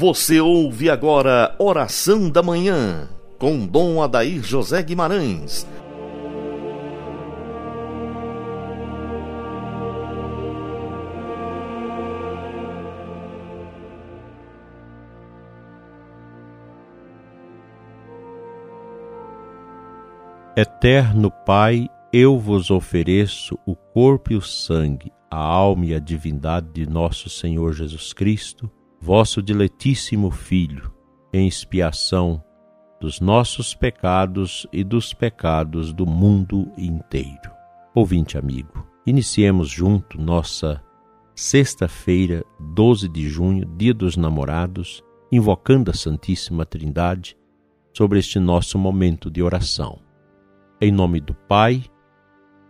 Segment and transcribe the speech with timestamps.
[0.00, 3.06] Você ouve agora Oração da Manhã,
[3.38, 5.66] com Dom Adair José Guimarães.
[20.56, 26.68] Eterno Pai, eu vos ofereço o corpo e o sangue, a alma e a divindade
[26.72, 30.92] de nosso Senhor Jesus Cristo vosso diletíssimo Filho,
[31.32, 32.42] em expiação
[33.00, 37.50] dos nossos pecados e dos pecados do mundo inteiro.
[37.94, 40.82] Ouvinte amigo, iniciemos junto nossa
[41.34, 47.38] sexta-feira, 12 de junho, Dia dos Namorados, invocando a Santíssima Trindade
[47.96, 49.98] sobre este nosso momento de oração.
[50.78, 51.84] Em nome do Pai,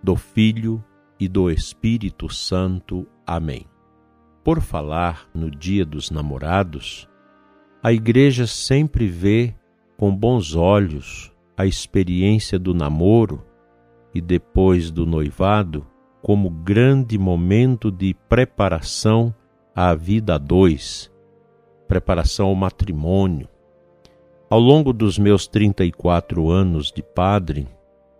[0.02, 0.82] do Filho
[1.18, 3.06] e do Espírito Santo.
[3.26, 3.69] Amém
[4.42, 7.08] por falar no Dia dos Namorados,
[7.82, 9.54] a Igreja sempre vê
[9.96, 13.44] com bons olhos a experiência do namoro
[14.14, 15.86] e depois do noivado
[16.22, 19.34] como grande momento de preparação
[19.74, 21.10] à vida a dois,
[21.86, 23.48] preparação ao matrimônio.
[24.48, 27.68] Ao longo dos meus 34 anos de padre,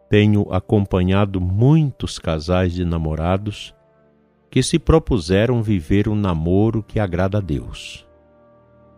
[0.09, 3.75] tenho acompanhado muitos casais de namorados
[4.51, 8.07] que se propuseram viver um namoro que agrada a Deus.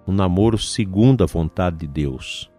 [0.06, 2.50] Um namoro segundo a vontade de Deus,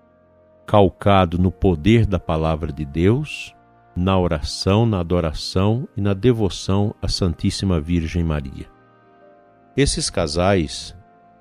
[0.65, 3.53] calcado no poder da palavra de Deus,
[3.95, 8.67] na oração, na adoração e na devoção à Santíssima Virgem Maria.
[9.75, 10.95] Esses casais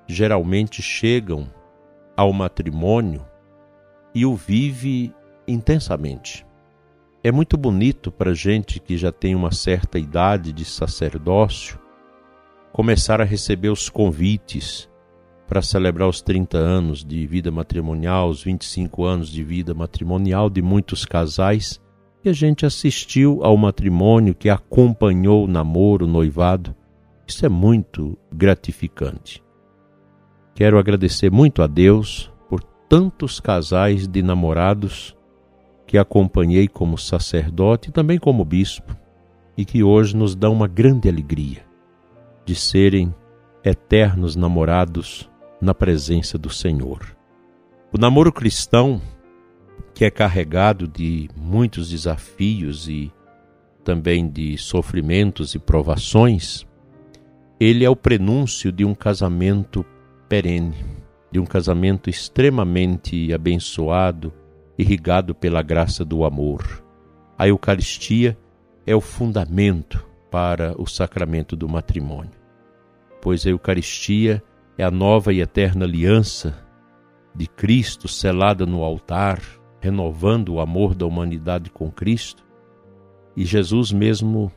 [0.07, 1.47] geralmente chegam
[2.17, 3.25] ao matrimônio
[4.13, 5.13] e o vive
[5.47, 6.45] intensamente.
[7.25, 11.79] É muito bonito para gente que já tem uma certa idade de sacerdócio
[12.73, 14.89] começar a receber os convites
[15.47, 20.61] para celebrar os 30 anos de vida matrimonial, os 25 anos de vida matrimonial de
[20.61, 21.79] muitos casais,
[22.25, 26.75] e a gente assistiu ao matrimônio que acompanhou o namoro, o noivado.
[27.25, 29.41] Isso é muito gratificante.
[30.53, 35.15] Quero agradecer muito a Deus por tantos casais de namorados
[35.93, 38.97] que acompanhei como sacerdote e também como bispo,
[39.55, 41.63] e que hoje nos dão uma grande alegria
[42.43, 43.13] de serem
[43.63, 45.29] eternos namorados
[45.61, 47.15] na presença do Senhor.
[47.91, 48.99] O namoro cristão,
[49.93, 53.13] que é carregado de muitos desafios e
[53.83, 56.65] também de sofrimentos e provações,
[57.59, 59.85] ele é o prenúncio de um casamento
[60.27, 60.73] perene,
[61.31, 64.33] de um casamento extremamente abençoado
[64.77, 66.83] irrigado pela graça do amor.
[67.37, 68.37] A Eucaristia
[68.85, 72.31] é o fundamento para o sacramento do matrimônio,
[73.21, 74.43] pois a Eucaristia
[74.77, 76.57] é a nova e eterna aliança
[77.35, 79.41] de Cristo selada no altar,
[79.79, 82.43] renovando o amor da humanidade com Cristo.
[83.35, 84.51] E Jesus mesmo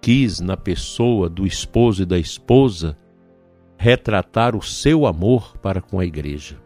[0.00, 2.96] quis, na pessoa do esposo e da esposa,
[3.76, 6.60] retratar o seu amor para com a igreja.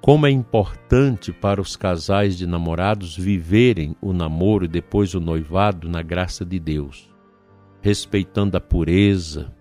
[0.00, 5.88] Como é importante para os casais de namorados viverem o namoro e depois o noivado
[5.88, 7.10] na graça de Deus,
[7.80, 9.52] respeitando a pureza,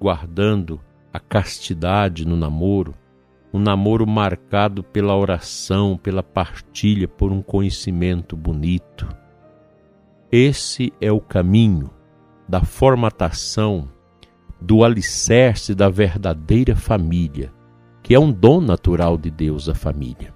[0.00, 0.80] guardando
[1.12, 2.94] a castidade no namoro,
[3.52, 9.06] um namoro marcado pela oração, pela partilha, por um conhecimento bonito.
[10.30, 11.90] Esse é o caminho
[12.48, 13.90] da formatação
[14.58, 17.52] do alicerce da verdadeira família
[18.02, 20.34] que é um dom natural de Deus à família.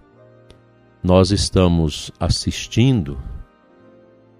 [1.02, 3.18] Nós estamos assistindo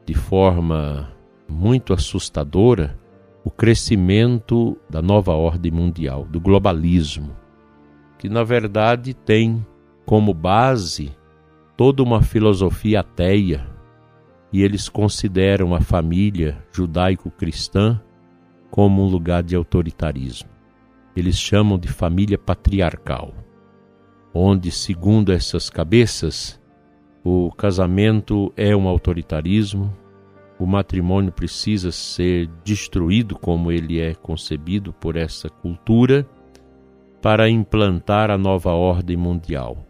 [0.05, 1.11] de forma
[1.49, 2.99] muito assustadora
[3.45, 7.37] o crescimento da nova ordem mundial, do globalismo,
[8.19, 9.65] que na verdade tem
[10.05, 11.13] como base
[11.77, 13.67] toda uma filosofia ateia
[14.53, 18.01] e eles consideram a família judaico-cristã
[18.71, 20.56] como um lugar de autoritarismo
[21.17, 23.33] eles chamam de família patriarcal,
[24.35, 26.61] onde, segundo essas cabeças,
[27.25, 29.93] o casamento é um autoritarismo,
[30.59, 36.29] o matrimônio precisa ser destruído como ele é concebido por essa cultura
[37.21, 39.87] para implantar a nova ordem mundial.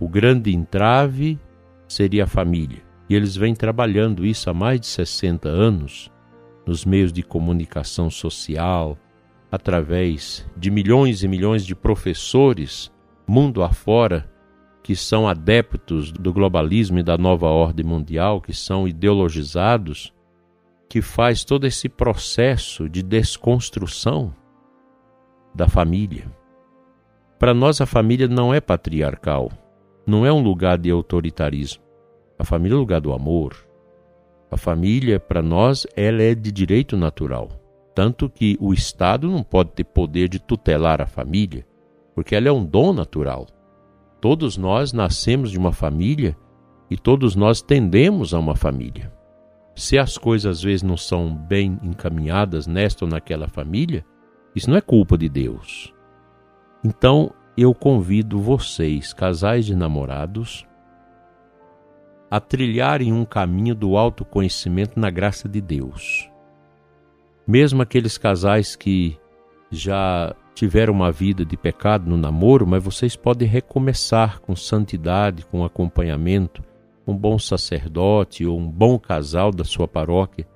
[0.00, 1.38] O grande entrave
[1.86, 2.82] seria a família.
[3.08, 6.10] E eles vêm trabalhando isso há mais de 60 anos
[6.66, 8.98] nos meios de comunicação social,
[9.50, 12.92] através de milhões e milhões de professores
[13.26, 14.28] mundo afora
[14.82, 20.14] que são adeptos do globalismo e da nova ordem mundial, que são ideologizados,
[20.88, 24.34] que faz todo esse processo de desconstrução
[25.54, 26.26] da família.
[27.38, 29.50] Para nós, a família não é patriarcal,
[30.06, 31.82] não é um lugar de autoritarismo.
[32.38, 33.54] A família é o lugar do amor.
[34.50, 37.50] A família, para nós, ela é de direito natural.
[37.98, 41.66] Tanto que o Estado não pode ter poder de tutelar a família,
[42.14, 43.48] porque ela é um dom natural.
[44.20, 46.36] Todos nós nascemos de uma família
[46.88, 49.12] e todos nós tendemos a uma família.
[49.74, 54.06] Se as coisas às vezes não são bem encaminhadas nesta ou naquela família,
[54.54, 55.92] isso não é culpa de Deus.
[56.84, 60.64] Então, eu convido vocês, casais de namorados,
[62.30, 66.30] a trilharem um caminho do autoconhecimento na graça de Deus.
[67.48, 69.16] Mesmo aqueles casais que
[69.70, 75.64] já tiveram uma vida de pecado no namoro, mas vocês podem recomeçar com santidade, com
[75.64, 76.62] acompanhamento,
[77.06, 80.46] um bom sacerdote ou um bom casal da sua paróquia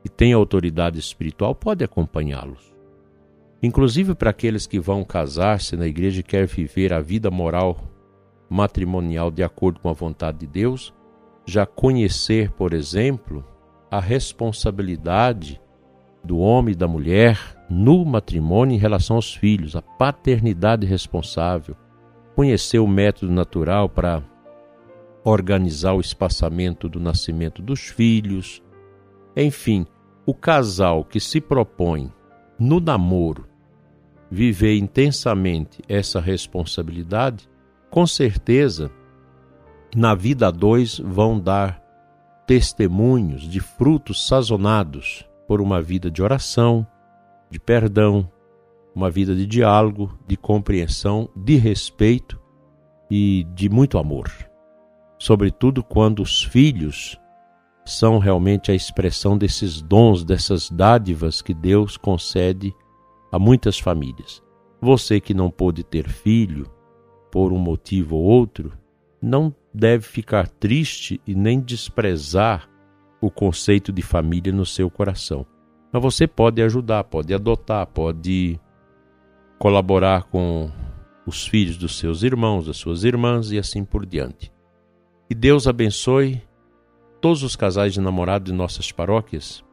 [0.00, 2.72] que tem autoridade espiritual pode acompanhá-los.
[3.60, 7.76] Inclusive para aqueles que vão casar-se na igreja e querem viver a vida moral
[8.48, 10.94] matrimonial de acordo com a vontade de Deus,
[11.44, 13.44] já conhecer, por exemplo,
[13.90, 15.60] a responsabilidade
[16.26, 21.76] do homem e da mulher no matrimônio em relação aos filhos, a paternidade responsável,
[22.34, 24.22] conhecer o método natural para
[25.24, 28.62] organizar o espaçamento do nascimento dos filhos.
[29.36, 29.86] Enfim,
[30.24, 32.12] o casal que se propõe
[32.58, 33.46] no namoro
[34.30, 37.48] viver intensamente essa responsabilidade,
[37.90, 38.90] com certeza,
[39.94, 41.80] na vida a dois vão dar
[42.46, 46.86] testemunhos de frutos sazonados por uma vida de oração,
[47.50, 48.30] de perdão,
[48.94, 52.40] uma vida de diálogo, de compreensão, de respeito
[53.10, 54.30] e de muito amor
[55.18, 57.18] sobretudo quando os filhos
[57.84, 62.74] são realmente a expressão desses dons, dessas dádivas que Deus concede
[63.30, 64.42] a muitas famílias.
[64.80, 66.66] Você que não pôde ter filho,
[67.30, 68.72] por um motivo ou outro,
[69.22, 72.68] não deve ficar triste e nem desprezar
[73.26, 75.44] o conceito de família no seu coração.
[75.92, 78.60] Mas você pode ajudar, pode adotar, pode
[79.58, 80.70] colaborar com
[81.26, 84.52] os filhos dos seus irmãos, das suas irmãs e assim por diante.
[85.28, 86.40] E Deus abençoe
[87.20, 89.64] todos os casais de namorado de nossas paróquias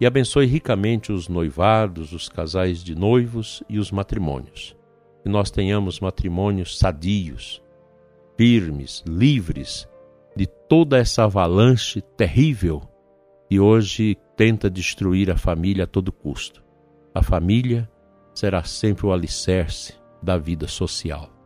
[0.00, 4.76] e abençoe ricamente os noivados, os casais de noivos e os matrimônios.
[5.24, 7.60] Que nós tenhamos matrimônios sadios,
[8.36, 9.88] firmes, livres
[10.68, 12.82] toda essa avalanche terrível
[13.48, 16.62] que hoje tenta destruir a família a todo custo.
[17.14, 17.90] A família
[18.34, 21.38] será sempre o alicerce da vida social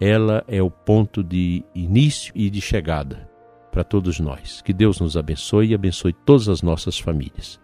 [0.00, 3.28] ela é o ponto de início e de chegada
[3.70, 4.60] para todos nós.
[4.62, 7.60] Que Deus nos abençoe e abençoe todas as nossas famílias.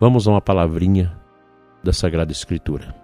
[0.00, 1.20] Vamos a uma palavrinha
[1.82, 3.03] da Sagrada Escritura.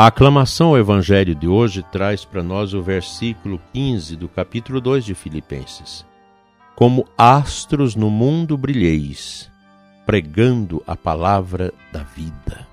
[0.00, 5.04] A aclamação ao Evangelho de hoje traz para nós o versículo 15 do capítulo 2
[5.04, 6.06] de Filipenses
[6.76, 9.50] como astros no mundo brilheis,
[10.06, 12.64] pregando a palavra da vida.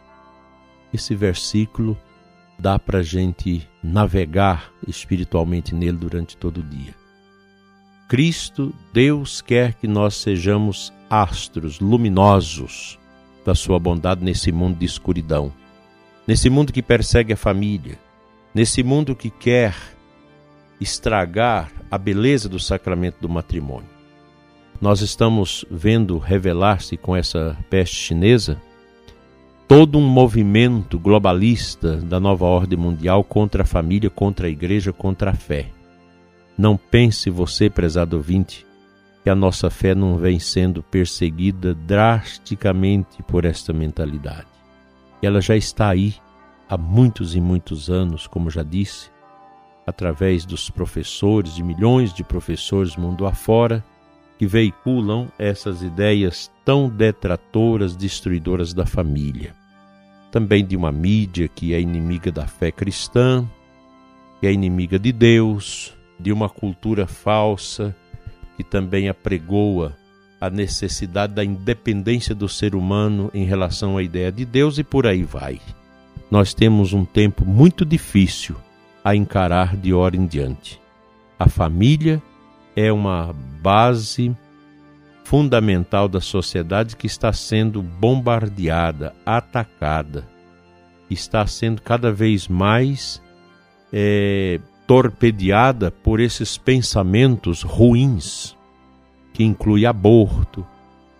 [0.93, 1.97] Esse versículo
[2.59, 6.93] dá para a gente navegar espiritualmente nele durante todo o dia.
[8.07, 12.99] Cristo, Deus quer que nós sejamos astros luminosos
[13.43, 15.51] da sua bondade nesse mundo de escuridão,
[16.27, 17.99] nesse mundo que persegue a família,
[18.53, 19.75] nesse mundo que quer
[20.79, 23.95] estragar a beleza do sacramento do matrimônio
[24.81, 28.61] nós estamos vendo revelar-se com essa peste chinesa
[29.67, 35.31] todo um movimento globalista da nova ordem mundial contra a família, contra a igreja, contra
[35.31, 35.69] a fé.
[36.55, 38.65] Não pense você, prezado ouvinte,
[39.23, 44.54] que a nossa fé não vem sendo perseguida drasticamente por esta mentalidade.
[45.21, 46.15] Ela já está aí
[46.69, 49.09] há muitos e muitos anos, como já disse,
[49.85, 53.83] através dos professores, de milhões de professores mundo afora,
[54.37, 59.55] que veiculam essas ideias tão detratoras, destruidoras da família.
[60.31, 63.47] Também de uma mídia que é inimiga da fé cristã,
[64.39, 67.95] que é inimiga de Deus, de uma cultura falsa
[68.57, 69.95] que também apregoa
[70.45, 75.07] a necessidade da independência do ser humano em relação à ideia de Deus e por
[75.07, 75.59] aí vai.
[76.29, 78.55] Nós temos um tempo muito difícil
[79.03, 80.81] a encarar de hora em diante.
[81.37, 82.21] A família
[82.75, 84.35] é uma base
[85.23, 90.27] fundamental da sociedade que está sendo bombardeada, atacada,
[91.09, 93.21] está sendo cada vez mais
[93.91, 98.54] é, torpedeada por esses pensamentos ruins,
[99.35, 100.65] que inclui aborto,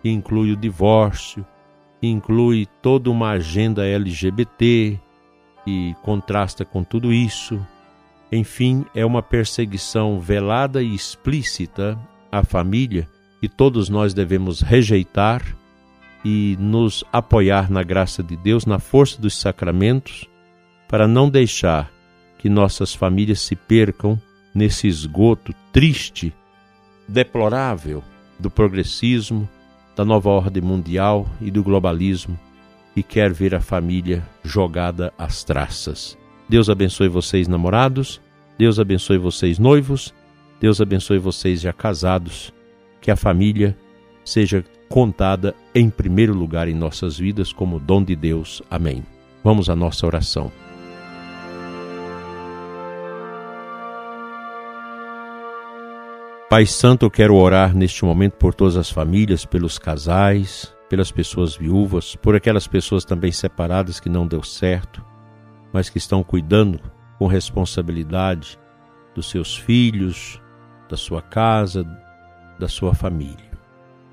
[0.02, 1.44] que inclui o divórcio,
[2.00, 4.98] que inclui toda uma agenda LGBT
[5.66, 7.60] e contrasta com tudo isso.
[8.32, 11.98] Enfim, é uma perseguição velada e explícita
[12.32, 13.06] à família
[13.38, 15.42] que todos nós devemos rejeitar
[16.24, 20.26] e nos apoiar na graça de Deus, na força dos sacramentos,
[20.88, 21.92] para não deixar
[22.38, 24.18] que nossas famílias se percam
[24.54, 26.32] nesse esgoto triste,
[27.08, 28.02] deplorável
[28.38, 29.48] do progressismo,
[29.94, 32.38] da nova ordem mundial e do globalismo
[32.94, 36.16] e quer ver a família jogada às traças.
[36.48, 38.20] Deus abençoe vocês, namorados.
[38.58, 40.14] Deus abençoe vocês, noivos.
[40.60, 42.52] Deus abençoe vocês já casados.
[43.00, 43.76] Que a família
[44.24, 48.62] seja contada em primeiro lugar em nossas vidas como dom de Deus.
[48.70, 49.02] Amém.
[49.44, 50.50] Vamos à nossa oração.
[56.56, 61.54] Pai Santo, eu quero orar neste momento por todas as famílias, pelos casais, pelas pessoas
[61.54, 65.04] viúvas, por aquelas pessoas também separadas que não deu certo,
[65.70, 66.80] mas que estão cuidando
[67.18, 68.58] com responsabilidade
[69.14, 70.40] dos seus filhos,
[70.88, 71.84] da sua casa,
[72.58, 73.50] da sua família.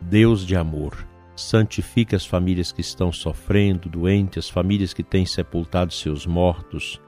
[0.02, 0.98] Deus de amor,
[1.38, 7.00] santifique as famílias que estão sofrendo, doentes, as famílias que têm sepultado seus mortos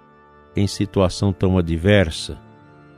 [0.56, 2.40] em situação tão adversa.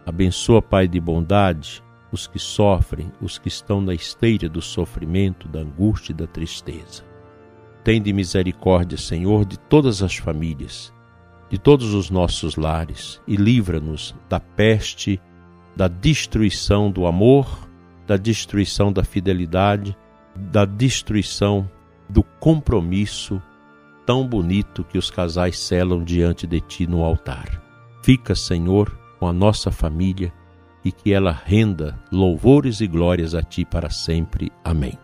[0.06, 5.60] Abençoa, Pai de bondade, os que sofrem, os que estão na esteira do sofrimento, da
[5.60, 7.04] angústia e da tristeza.
[7.84, 10.94] Tende misericórdia, Senhor, de todas as famílias,
[11.50, 15.22] de todos os nossos lares e livra-nos da peste,
[15.76, 17.68] da destruição do amor,
[18.06, 19.96] da destruição da fidelidade,
[20.36, 21.70] da destruição
[22.10, 23.42] do compromisso
[24.06, 27.62] tão bonito que os casais selam diante de ti no altar.
[28.02, 30.32] Fica, Senhor, com a nossa família
[30.84, 34.52] e que ela renda louvores e glórias a Ti para sempre.
[34.64, 34.98] Amém.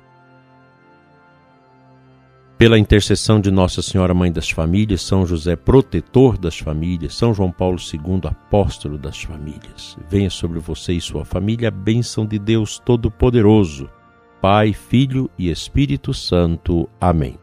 [2.58, 7.52] Pela intercessão de Nossa Senhora Mãe das Famílias, São José, protetor das famílias, São João
[7.52, 12.80] Paulo II, apóstolo das famílias, venha sobre você e sua família a bênção de Deus
[12.80, 13.90] Todo-Poderoso,
[14.42, 16.88] Pai, Filho e Espírito Santo.
[17.02, 17.43] Amém.